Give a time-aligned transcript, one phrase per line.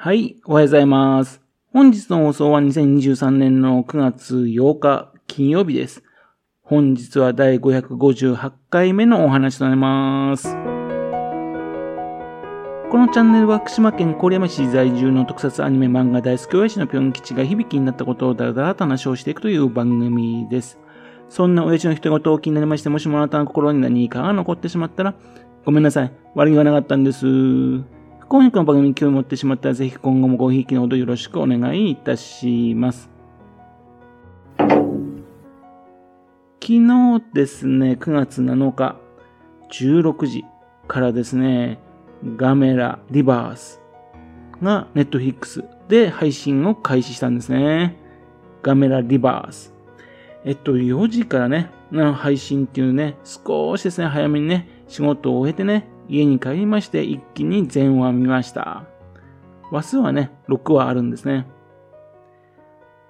[0.00, 1.42] はい、おはようございます。
[1.72, 6.04] 本日の放送は2023年の9月8日金曜日です。
[6.62, 10.52] 本日は第558回目のお話となります。
[10.52, 10.58] こ
[12.96, 20.78] のチャンネルは福島県郡山市在住の特撮アニメ漫画大好き親父のぴょん吉が響きになったことをだらだらと話をしていくという番組です。
[21.28, 25.16] そんな親父の一言を気になりまして、もしもあなたの心に何かが残ってしまったら、
[25.64, 26.12] ごめんなさい。
[26.36, 27.97] 悪気がなかったんです。
[28.30, 33.08] 今夜の番組に興味を持ってしまったら、ぜひ今後もごひいきのほどよろしくお願いいたします。
[34.58, 34.66] 昨
[36.60, 38.96] 日ですね、9月7日、
[39.70, 40.44] 16時
[40.86, 41.78] からですね、
[42.36, 43.80] ガメラリバース
[44.62, 47.96] がネットフィックスで配信を開始したんですね。
[48.62, 49.72] ガメラリバース。
[50.44, 51.70] えっと、4時からね、
[52.14, 58.84] 配信っていうね、少しですね、早めにね、仕事を終えてね、家に帰りまして一気に全話見ました。
[59.70, 61.46] 話数はね、6話あるんですね。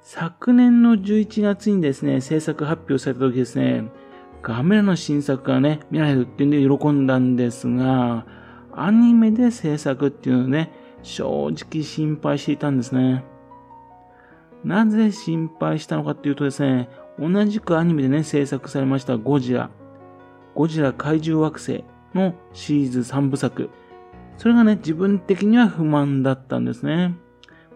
[0.00, 3.84] 昨年の11月にですね、制作発表された時ですね、
[4.42, 8.26] ガメラの新作がね、見られるっていうんで喜んだんですが、
[8.74, 13.24] アニメで制作っていうのをね、正直心配していたんですね。
[14.64, 19.70] なぜ心配したのかっていうとですね、同じくアニメでね、制作されましたゴジラ、
[20.54, 21.84] ゴジラ怪獣惑星
[22.14, 23.70] のシリーズ3部作。
[24.36, 27.14] それがね、自分的には不満だったんですね。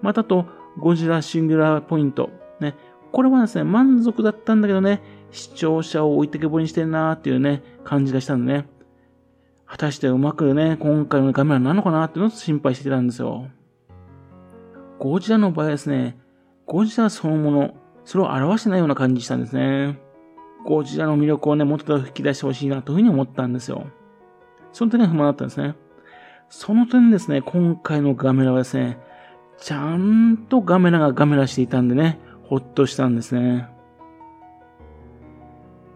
[0.03, 0.47] またと、
[0.79, 2.31] ゴジラシンギュラーポイント。
[2.61, 2.75] ね。
[3.13, 8.69] これはですね、満足だったんだけどね、視聴者を置いてけぼりにしてるなーっていうね、感じがしたんでね。
[9.65, 13.49] 果たしてうまくね、今回のカメラなのかなっていうのを心配してたんですよ。
[14.99, 16.19] ゴジラの場合はですね、
[16.67, 19.99] ゴジラそのもの、それを表してないような感じしたんですね。
[20.65, 23.87] ゴジラの魅力をね、もっと吹き出してほしいなというふうに思ったんですよ。
[24.77, 25.75] その点が不満だったんですね。
[26.51, 28.99] その点ですね、今回のガメラはですね、
[29.57, 33.71] ちゃんとガメラがガメラしていたんでね、ほっとしたんですね。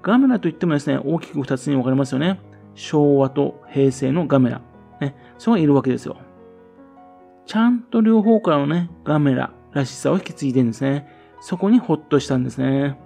[0.00, 2.40] ガメラといってもですね、大きく二つに分かれますよね。
[2.74, 4.62] 昭和と平成のガメラ。
[4.98, 6.16] ね、それがいるわけですよ。
[7.44, 11.06] ちゃんと両方からのね、ガメラらしさを引き継いでるんですね。
[11.42, 12.98] そこにほっとしたんですね。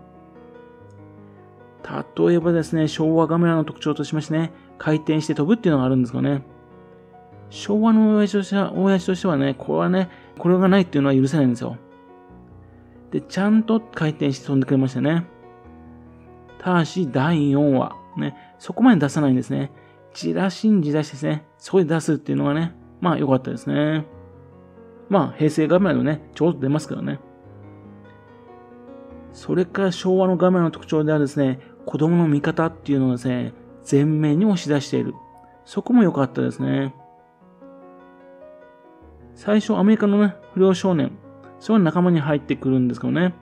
[2.16, 6.42] 例えばですね、昭和ガメラの特徴としましてね、回転して飛ぶっていうのがあるんですかね。
[7.50, 11.76] 昭和の親父としては、親父としてはね、これはね、これがないっていうのは許せないんですよ。
[13.10, 15.26] で、ちゃんと回転して飛んでくれましたね。
[16.58, 19.70] ただし、第4話、ね、そこまで出さないんですね。
[20.14, 21.44] じらしんじらしですね。
[21.58, 24.06] そこで出すっていうのがね、まあ良かったですね。
[25.08, 27.20] まあ、平成画面のね、ちょうど出ますからね。
[29.32, 33.52] それから昭和の画面の特徴であるですね、子供の見方っていうのをですね、
[33.90, 35.14] 前面に押し出している。
[35.64, 36.94] そこも良かったですね。
[39.34, 41.18] 最初、アメリカのね、不良少年、
[41.58, 43.34] それは仲間に入ってくるんですけどね。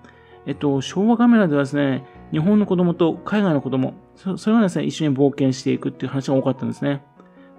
[0.46, 7.02] えっと、昭和カメラではですね、日本の子供と海外の子供、そそれがですね、一緒に冒険していくっていう話が多かったんですね。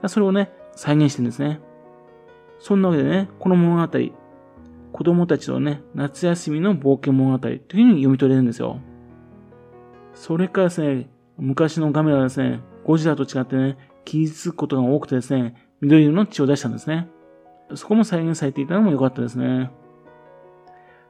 [0.07, 1.61] それをね、再現してるんですね。
[2.59, 3.99] そんなわけでね、この物語、
[4.91, 8.79] 子供たちのね、夏休みの冒険物語というふうに読み取れるんですよ。
[10.13, 17.07] それからですね、昔のカメラはですね、ゴジラと違ってね、傷つくことが多くてですね、緑色の血を出したんですね。
[17.75, 19.71] そこも再現されていたのも良かったですね。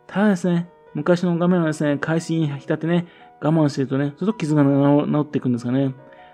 [0.07, 3.07] ただですね、昔の画面はですね、海水に浸ってね、
[3.41, 5.93] 我慢してるとね、ちょっと傷が治っていくんですかね。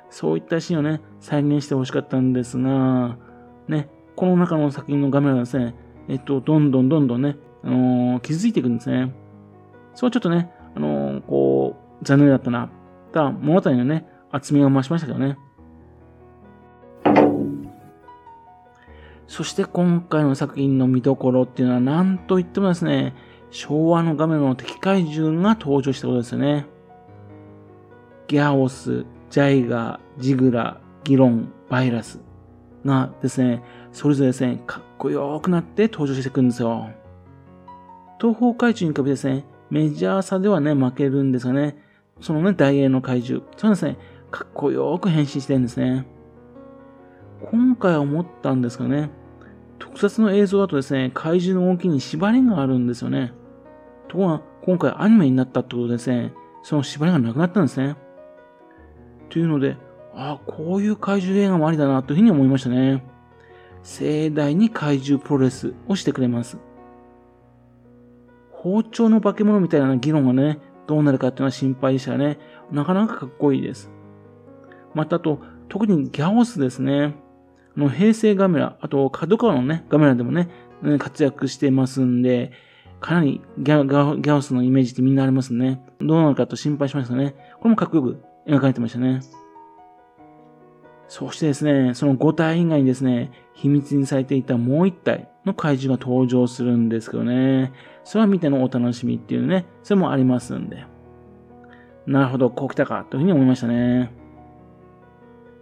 [0.09, 3.17] そういったシーンをね、再現してほしかったんですが、
[3.67, 5.75] ね、この中の作品の画面はですね、
[6.07, 9.13] えっと、どんどんどんどんね、あのー、傷ついていくんですね。
[9.93, 12.69] そうちょっとね、あのー、こう、残念だったな。
[13.13, 15.37] ただ、物語のね、厚みが増しましたけどね。
[19.27, 23.13] そして今回の作品の見どころっていうのは何と言ってもですね、
[23.51, 26.65] 昭和の画面の敵怪獣が登場したことですよね。
[28.27, 32.19] ギャオス、ジャイガー、ジグラ、ギロン、バイラス
[32.85, 36.89] がですね、それぞれですね、かっこよくなって登場していくんですよ。
[38.19, 41.77] 東方怪獣に比べてですね、メジャーさではね、負けるんですがね、
[42.19, 43.97] そのね、大英の怪獣、そうですね、
[44.31, 46.05] かっこよく変身してるんですね。
[47.51, 49.09] 今回思ったんですがね、
[49.79, 53.33] 特撮の映像だとですね、怪獣の動きに縛りがあるんですよね。
[54.07, 56.33] ところが、今回アニメになったってことでですね、
[56.63, 57.95] その縛りがなくなったんですね。
[59.29, 59.77] というので、
[60.13, 63.05] ああ、こういう怪獣映画もありだなというふうに思いましたね。
[63.83, 66.57] 盛大に怪獣プロレスをしてくれます。
[68.51, 72.37] 包丁の化け物みたいな議論がね、どうなるかっていうのは心配でしたね。
[72.71, 73.89] なかなかかっこいいです。
[74.93, 77.15] またあと、特にギャオスですね。
[77.77, 80.49] あの、平成ガメラ、あと、角川のね、ガメラでもね、
[80.97, 82.51] 活躍してますんで、
[82.99, 85.81] かなりギャギャオスのイメージってみんなありますね。
[85.99, 87.35] どうなのかと心配しましたね。
[87.59, 89.21] これもかっこよく描かれてましたね。
[91.07, 97.73] そしてですね、その5体以外にですね、秘密にされていたもう1体の怪獣が登場するんですけどね。
[98.03, 100.85] それは見てのお楽しみっていうね、それもありますんで。
[102.05, 104.11] なるほど、こう来たか、というふうに思いましたね。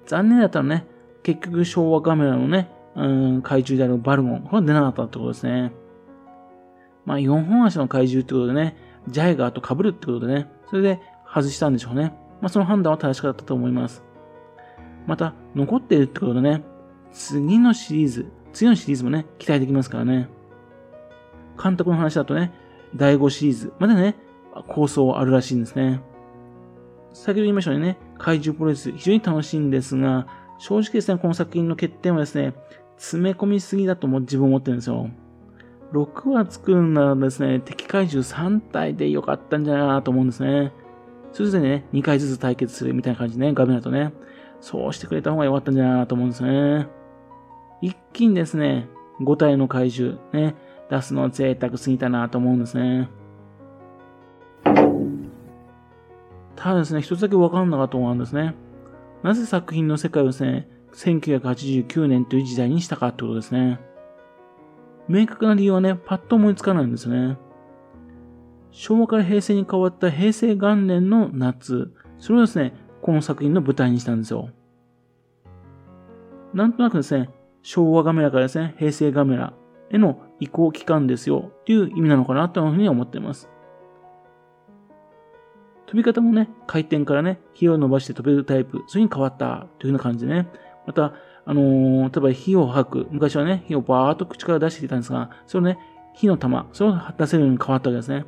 [0.08, 0.88] 残念だったらね、
[1.22, 5.72] 結局昭和カメラのね、うん、怪獣であるバルゴン、これは出なかったってことですね。
[7.06, 8.76] まあ、4本足の怪獣ってことでね、
[9.08, 12.14] ジャイガーと被るってことでね、それで外したんでしょうね。
[12.42, 14.04] まあ、その判断は正しかったと思います。
[15.06, 16.64] また、残っているってことでね、
[17.12, 20.30] 次のシリーズ、次のシリーズもね、期待できますからね。
[21.62, 22.54] 監督の話だとね、
[22.96, 24.16] 第5シリーズまでね、
[24.68, 26.02] 構想あるらしいんですね。
[27.14, 30.28] 先ほど言いましたようにね、怪獣プロレス非常に楽しいんですが、
[30.58, 32.54] 正直ですね、この作品の欠点はですね、
[32.98, 35.10] 詰め込みすぎだとも自分思ってるんですよ。
[35.94, 40.74] 6話作るならですね、敵怪獣3体でよかったんじゃないかなと思うんですね。
[41.32, 44.12] それぞれね、2回ずつ対決するみたいな感じでね、画面だとね、
[44.60, 46.88] そうしてくれた方が良かったんじゃないかなと思うんですね。
[47.82, 48.88] 一気にですね、
[49.22, 50.56] 5体の怪獣、ね、
[50.90, 53.10] 出すのは贅沢すぎたなと思うんですね。
[56.58, 58.56] ただですね、一つだけわかんなかったと思うんですね。
[59.24, 63.80] なぜ作品の世界をですね、1989年という時代にしたかってことですね。
[65.08, 67.38] 明確な理由はね、パッと思いつかないんですね。
[68.72, 74.50] 昭和から平成に変わった平成元年の夏、それをですね、この作品の舞台にしたんですよ。
[76.54, 77.30] なんとなくですね、
[77.62, 79.54] 昭和カメラからですね、平成カメラ
[79.92, 83.50] への移行期間ですよ、っていう意味なのかなというふうに思っています。
[85.88, 90.48] 飛び方もね、回転からね、火を伸ばして飛べるタイプ、そういう風に変わったというような感じでね、
[90.86, 91.14] また、
[91.46, 93.08] あのー、例えば火を吐く。
[93.10, 95.80] 昔はね、火をバーっと口から出していたんですが、それをね、
[96.14, 98.26] 火の玉、それを出せるように変わったわけですね。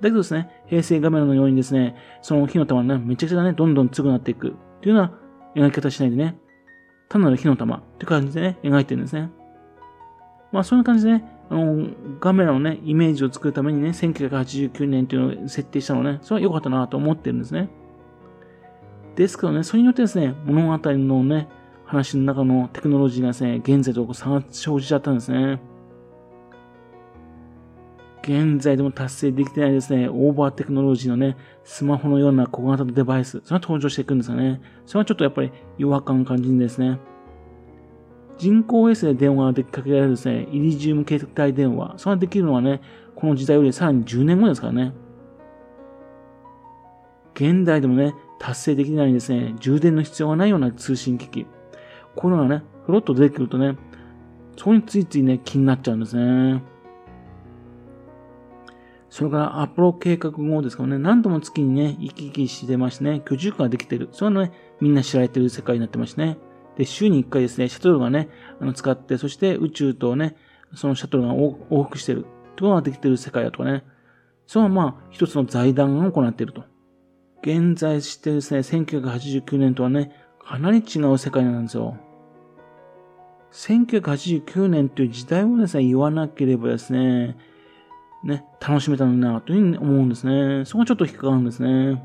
[0.00, 5.12] だけどですね、平成画面のようにですね、その火の玉がね、めちゃくちゃね、どんどん強くなっていくというよ
[5.54, 6.38] うな描き方しないでね、
[7.10, 9.30] 単なる火の玉って感じでね、描いてるんですね。
[10.50, 11.88] まあ、そんな感じでね、あの、
[12.20, 17.68] ガメラのね、イメージを作るためにね、1989年っていうのを設定したのね、それは良かったなと思ってるんですね。
[19.16, 21.48] ですけどね、それによってですね、物語のね、
[21.84, 25.60] 話の中のテクノロジーがですね、現在と差が生じちゃったんですね。
[28.22, 34.60] 現在でも達成できてないですね、オーバーテクノロジーのね、スマホのような小型のデバイス、それが登場していくんですよね。
[34.86, 37.00] それはちょっとやっぱり違和感を感じるんですね。
[38.40, 42.80] 人工衛星で電話ができかけられるですね、イリジウム携帯電話、それができるのはね、
[43.14, 44.94] この時代よりさらに10年後ですからね。
[47.34, 51.46] 現代でもね、達成できないんですね、充電の必要がないような通信機器。
[52.16, 53.76] こういうのがね、ふろっと出てくるとね、
[54.56, 56.62] そこについついね、気になっちゃうんですね。
[59.10, 64.08] それからアポロ計画後ですからね、何度も月にね、行き来してましてね、居住区ができてる。
[64.12, 66.38] それはね、みんな知られてる世界になってましてね。
[66.80, 70.34] で、週に1回ですね、シャトルがね、あの使って、そして宇宙とね、
[70.74, 72.20] そのシャトルが往復してる。
[72.20, 73.84] ってことができてる世界だとかね。
[74.46, 76.64] それはまあ、一つの財団が行っていると。
[77.42, 80.10] 現在してですね、1989年とはね、
[80.42, 81.98] かなり違う世界なんですよ。
[83.52, 87.36] 1989年という時代をですね、言わなければですね、
[88.24, 90.64] ね、楽しめたのにな、というふうに思うんですね。
[90.64, 92.02] そこがちょっと引っかかるんですね。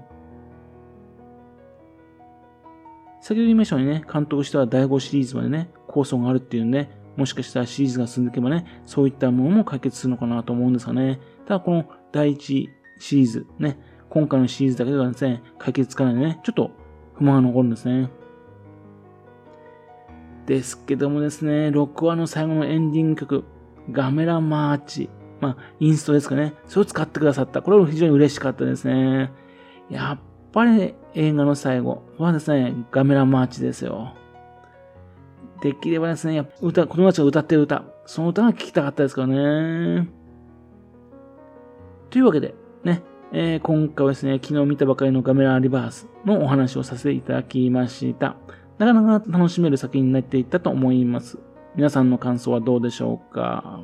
[3.25, 11.19] 先ほど言いましたようにね、監督しては第5シリーズまでね、構想があるっていうんで、もしかしたらシリーズが進んでいけばね、そういったものも解決するのかなと思うんですがね。
[11.47, 12.67] ただこの第1
[12.99, 13.79] シリーズ、ね、
[14.09, 16.69] 今回のシリーズだけではですね、解決つかないのでね、ちょっと
[17.15, 18.11] 不満が残るんですね。
[20.45, 23.43] ですけどもですね、6話の最後のエンディング曲、
[23.89, 25.09] ガメラマーチ。
[25.41, 26.53] まあ、インストですかね。
[26.67, 27.63] それを使ってくださった。
[27.63, 29.31] これは非常に嬉しかったですね。
[29.89, 30.19] やっ
[30.55, 34.13] ぱり映画の最後はですね、ガメラマーチですよ。
[35.61, 40.09] できればですね、やっぱ歌、子供たちが歌ってる歌、その歌が聴きたかったですからね。
[42.09, 48.37] というわけで、ね、えー、今回はですね、昨日見たばかりのガメラリバースのお話をさせていただきました。
[48.77, 51.37] なかなか楽しめる作品になっていったと思います。
[51.75, 53.81] 皆さんの感想はどうでしょうか？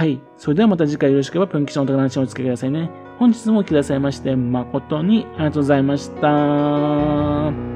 [0.00, 0.18] はい。
[0.38, 2.90] それではまた次回よろしければ、ぴょん吉のお宝話をお付けくださいね。
[3.18, 7.69] 本日も来てくださいまして、誠にありがとうございました。